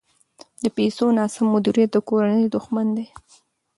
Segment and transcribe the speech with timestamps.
[0.63, 3.07] د پیسو ناسم مدیریت د کورنۍ دښمن دی.